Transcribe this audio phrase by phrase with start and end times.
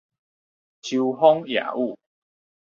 [0.81, 1.95] 秋風夜雨